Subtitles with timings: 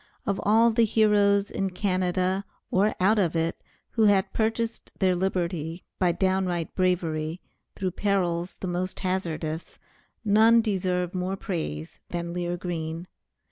[0.25, 3.61] Of all the heroes in Canada, or out of it,
[3.91, 7.39] who have purchased their liberty by downright bravery,
[7.75, 9.77] through perils the most hazardous,
[10.25, 13.05] none deserve more praise than Lear Green.